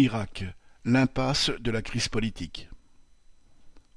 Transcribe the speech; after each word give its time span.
Irak, 0.00 0.44
l'impasse 0.86 1.50
de 1.60 1.70
la 1.70 1.82
crise 1.82 2.08
politique. 2.08 2.70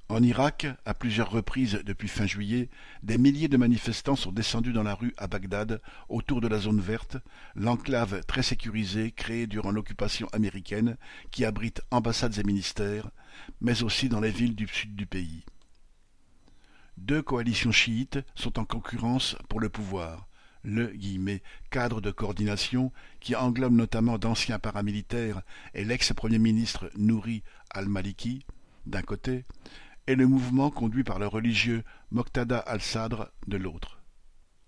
En 0.09 0.21
Irak, 0.21 0.67
à 0.83 0.93
plusieurs 0.93 1.31
reprises 1.31 1.81
depuis 1.85 2.09
fin 2.09 2.25
juillet, 2.25 2.69
des 3.03 3.17
milliers 3.17 3.47
de 3.47 3.55
manifestants 3.55 4.17
sont 4.17 4.33
descendus 4.33 4.73
dans 4.73 4.83
la 4.83 4.95
rue 4.95 5.13
à 5.15 5.27
Bagdad, 5.27 5.81
autour 6.09 6.41
de 6.41 6.49
la 6.49 6.59
zone 6.59 6.81
verte, 6.81 7.15
l'enclave 7.55 8.21
très 8.25 8.43
sécurisée 8.43 9.11
créée 9.11 9.47
durant 9.47 9.71
l'occupation 9.71 10.27
américaine 10.33 10.97
qui 11.31 11.45
abrite 11.45 11.81
ambassades 11.89 12.37
et 12.37 12.43
ministères, 12.43 13.09
mais 13.61 13.81
aussi 13.81 14.09
dans 14.09 14.19
les 14.19 14.31
villes 14.31 14.55
du 14.55 14.67
sud 14.67 14.97
du 14.97 15.05
pays. 15.05 15.45
Deux 16.97 17.21
coalitions 17.21 17.71
chiites 17.71 18.19
sont 18.35 18.59
en 18.59 18.65
concurrence 18.65 19.37
pour 19.47 19.61
le 19.61 19.69
pouvoir, 19.69 20.27
le 20.63 20.93
«cadre 21.71 22.01
de 22.01 22.11
coordination» 22.11 22.91
qui 23.19 23.35
englobe 23.35 23.73
notamment 23.73 24.17
d'anciens 24.17 24.59
paramilitaires 24.59 25.41
et 25.73 25.85
l'ex-premier 25.85 26.39
ministre 26.39 26.89
Nouri 26.97 27.43
al-Maliki, 27.69 28.45
d'un 28.85 29.01
côté, 29.01 29.45
et 30.07 30.15
le 30.15 30.27
mouvement 30.27 30.69
conduit 30.69 31.03
par 31.03 31.19
le 31.19 31.27
religieux 31.27 31.83
Moqtada 32.11 32.59
al-Sadr 32.59 33.31
de 33.47 33.57
l'autre. 33.57 33.99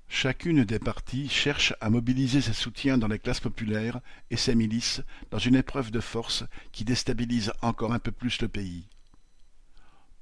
Chacune 0.08 0.64
des 0.64 0.80
parties 0.80 1.28
cherche 1.30 1.74
à 1.82 1.90
mobiliser 1.90 2.40
ses 2.40 2.54
soutiens 2.54 2.98
dans 2.98 3.08
les 3.08 3.20
classes 3.20 3.40
populaires 3.40 4.00
et 4.30 4.38
ses 4.38 4.56
milices 4.56 5.02
dans 5.32 5.40
une 5.40 5.56
épreuve 5.56 5.92
de 5.92 6.00
force 6.00 6.44
qui 6.72 6.86
déstabilise 6.86 7.52
encore 7.62 7.92
un 7.92 8.00
peu 8.00 8.12
plus 8.12 8.42
le 8.42 8.48
pays. 8.48 8.88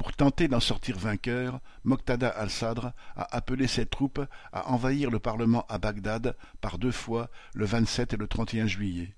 Pour 0.04 0.12
tenter 0.12 0.50
d'en 0.50 0.60
sortir 0.60 1.00
vainqueur, 1.00 1.62
Moqtada 1.86 2.28
al-Sadr 2.28 2.92
a 3.16 3.38
appelé 3.38 3.68
ses 3.68 3.86
troupes 3.86 4.20
à 4.52 4.70
envahir 4.70 5.10
le 5.10 5.20
Parlement 5.20 5.66
à 5.70 5.78
Bagdad 5.78 6.36
par 6.60 6.78
deux 6.78 6.92
fois 6.92 7.32
le 7.54 7.64
27 7.64 8.12
et 8.12 8.18
le 8.18 8.28
31 8.28 8.68
juillet. 8.68 9.16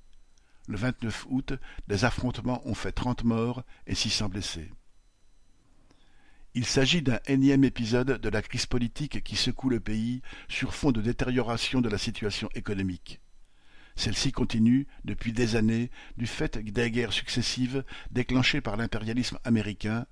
Le 0.68 0.78
29 0.78 1.26
août, 1.32 1.54
des 1.88 2.06
affrontements 2.06 2.62
ont 2.68 2.76
fait 2.76 2.92
trente 2.92 3.24
morts 3.24 3.64
et 3.88 3.96
six 3.96 4.12
cents 4.12 4.30
blessés. 4.30 4.72
Il 6.54 6.68
s'agit 6.68 7.02
d'un 7.02 7.20
énième 7.26 7.64
épisode 7.64 8.22
de 8.22 8.30
la 8.30 8.44
crise 8.44 8.68
politique 8.68 9.24
qui 9.24 9.38
secoue 9.38 9.70
le 9.70 9.80
pays 9.80 10.22
sur 10.50 10.76
fond 10.76 10.92
de 10.92 11.02
détérioration 11.02 11.82
de 11.82 11.90
la 11.90 11.98
situation 11.98 12.48
économique. 12.54 13.22
Celle-ci 13.96 14.32
continue, 14.32 14.86
depuis 15.04 15.34
des 15.34 15.56
années, 15.56 15.90
du 16.16 16.28
fait 16.28 16.60
des 16.60 16.92
guerres 16.92 17.12
successives 17.12 17.84
déclenchées 18.12 18.62
par 18.62 18.78
l'impérialisme 18.78 19.40
américain, 19.46 20.06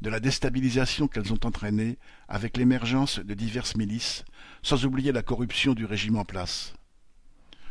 de 0.00 0.10
la 0.10 0.20
déstabilisation 0.20 1.08
qu'elles 1.08 1.32
ont 1.32 1.40
entraînée 1.44 1.98
avec 2.28 2.56
l'émergence 2.56 3.18
de 3.18 3.34
diverses 3.34 3.76
milices, 3.76 4.24
sans 4.62 4.84
oublier 4.84 5.12
la 5.12 5.22
corruption 5.22 5.74
du 5.74 5.84
régime 5.84 6.16
en 6.16 6.24
place. 6.24 6.74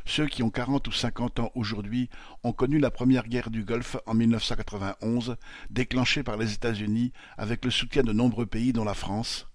Ceux 0.05 0.27
qui 0.27 0.41
ont 0.41 0.49
quarante 0.49 0.88
ou 0.88 0.91
cinquante 0.91 1.39
ans 1.39 1.52
aujourd'hui 1.53 2.09
ont 2.44 2.53
connu 2.53 2.80
la 2.80 2.89
première 2.89 3.27
guerre 3.27 3.52
du 3.52 3.63
Golfe 3.63 3.97
en 4.08 4.16
1991, 4.16 5.36
déclenchée 5.69 6.23
par 6.23 6.38
les 6.38 6.53
États-Unis 6.53 7.11
avec 7.38 7.63
le 7.63 7.71
soutien 7.71 8.02
de 8.03 8.13
nombreux 8.13 8.47
pays 8.47 8.73
dont 8.73 8.83
la 8.83 8.95
France, 8.95 9.47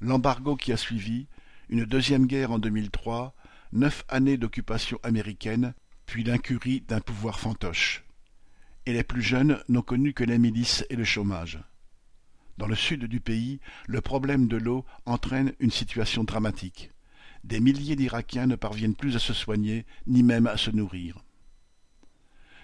l'embargo 0.00 0.56
qui 0.56 0.72
a 0.72 0.76
suivi, 0.76 1.28
une 1.70 1.86
deuxième 1.86 2.26
guerre 2.26 2.50
en 2.50 2.58
2003, 2.58 3.34
neuf 3.72 4.04
années 4.08 4.36
d'occupation 4.36 4.98
américaine, 5.02 5.72
puis 6.04 6.24
l'incurie 6.24 6.82
d'un 6.82 7.00
pouvoir 7.00 7.40
fantoche. 7.40 8.04
Et 8.84 8.92
les 8.92 9.04
plus 9.04 9.22
jeunes 9.22 9.62
n'ont 9.68 9.80
connu 9.80 10.12
que 10.12 10.24
les 10.24 10.38
milices 10.38 10.84
et 10.90 10.96
le 10.96 11.04
chômage. 11.04 11.58
Dans 12.62 12.68
le 12.68 12.76
sud 12.76 13.06
du 13.06 13.18
pays, 13.18 13.58
le 13.88 14.00
problème 14.00 14.46
de 14.46 14.56
l'eau 14.56 14.84
entraîne 15.04 15.52
une 15.58 15.72
situation 15.72 16.22
dramatique 16.22 16.92
des 17.42 17.58
milliers 17.58 17.96
d'Irakiens 17.96 18.46
ne 18.46 18.54
parviennent 18.54 18.94
plus 18.94 19.16
à 19.16 19.18
se 19.18 19.34
soigner, 19.34 19.84
ni 20.06 20.22
même 20.22 20.46
à 20.46 20.56
se 20.56 20.70
nourrir. 20.70 21.16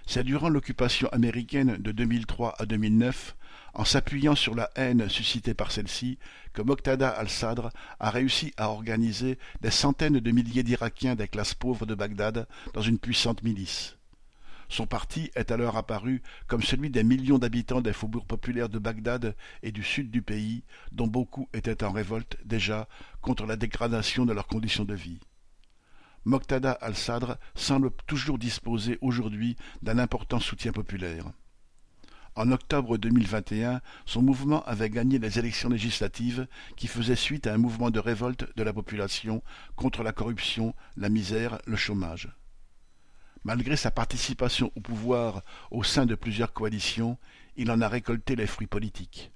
C'est 0.07 0.23
durant 0.23 0.51
l'occupation 0.51 1.09
américaine 1.09 1.79
de 1.79 1.91
2003 1.91 2.55
à 2.61 2.65
2009, 2.65 3.35
en 3.75 3.85
s'appuyant 3.85 4.37
sur 4.37 4.55
la 4.55 4.71
haine 4.77 5.09
suscitée 5.09 5.55
par 5.55 5.73
celle-ci, 5.73 6.21
que 6.53 6.63
Moqtada 6.63 7.09
al-Sadr 7.09 7.71
a 7.99 8.11
réussi 8.11 8.55
à 8.57 8.71
organiser 8.71 9.37
des 9.63 9.73
centaines 9.73 10.21
de 10.21 10.31
milliers 10.31 10.63
d'Irakiens 10.63 11.17
des 11.17 11.27
classes 11.27 11.55
pauvres 11.55 11.87
de 11.87 11.97
Bagdad 11.97 12.47
dans 12.73 12.83
une 12.83 13.01
puissante 13.01 13.43
milice. 13.43 13.98
Son 14.69 14.87
parti 14.87 15.31
est 15.35 15.51
alors 15.51 15.77
apparu 15.77 16.23
comme 16.47 16.63
celui 16.63 16.91
des 16.91 17.03
millions 17.03 17.39
d'habitants 17.39 17.81
des 17.81 17.93
faubourgs 17.93 18.27
populaires 18.27 18.69
de 18.69 18.79
Bagdad 18.79 19.35
et 19.63 19.73
du 19.73 19.83
sud 19.83 20.11
du 20.11 20.23
pays, 20.23 20.63
dont 20.93 21.07
beaucoup 21.07 21.49
étaient 21.55 21.85
en 21.85 21.93
révolte 21.93 22.37
déjà 22.45 22.89
contre 23.23 23.47
la 23.47 23.57
dégradation 23.57 24.27
de 24.27 24.33
leurs 24.33 24.47
conditions 24.47 24.85
de 24.85 24.95
vie. 24.95 25.21
Moqtada 26.25 26.73
al-Sadr 26.73 27.37
semble 27.55 27.91
toujours 28.07 28.39
disposer 28.39 28.99
aujourd'hui 29.01 29.57
d'un 29.83 29.99
important 29.99 30.41
soutien 30.41 30.73
populaire. 30.73 31.25
En 32.35 32.53
octobre 32.53 32.99
2021, 32.99 33.81
son 34.05 34.23
mouvement 34.23 34.63
avait 34.65 34.91
gagné 34.91 35.19
les 35.19 35.39
élections 35.39 35.71
législatives 35.71 36.47
qui 36.77 36.87
faisaient 36.87 37.17
suite 37.17 37.47
à 37.47 37.55
un 37.55 37.59
mouvement 37.59 37.91
de 37.91 37.99
révolte 37.99 38.47
de 38.57 38.63
la 38.63 38.73
population 38.73 39.43
contre 39.75 40.03
la 40.03 40.13
corruption, 40.13 40.75
la 40.97 41.09
misère, 41.09 41.59
le 41.67 41.77
chômage. 41.77 42.29
Malgré 43.45 43.77
sa 43.77 43.91
participation 43.91 44.73
au 44.77 44.81
pouvoir 44.81 45.43
au 45.71 45.83
sein 45.83 46.07
de 46.07 46.15
plusieurs 46.15 46.53
coalitions, 46.53 47.19
il 47.57 47.71
en 47.71 47.81
a 47.81 47.89
récolté 47.89 48.37
les 48.37 48.47
fruits 48.47 48.67
politiques. 48.67 49.33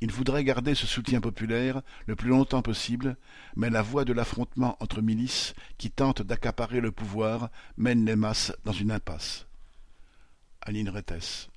Il 0.00 0.10
voudrait 0.10 0.42
garder 0.42 0.74
ce 0.74 0.86
soutien 0.86 1.20
populaire 1.20 1.80
le 2.06 2.16
plus 2.16 2.30
longtemps 2.30 2.62
possible, 2.62 3.16
mais 3.54 3.70
la 3.70 3.82
voie 3.82 4.04
de 4.04 4.12
l'affrontement 4.12 4.76
entre 4.80 5.00
milices 5.00 5.54
qui 5.78 5.90
tentent 5.90 6.22
d'accaparer 6.22 6.80
le 6.80 6.90
pouvoir 6.90 7.50
mène 7.76 8.04
les 8.04 8.16
masses 8.16 8.52
dans 8.64 8.72
une 8.72 8.90
impasse. 8.90 9.46
Aline 10.60 10.88
Rettes 10.88 11.51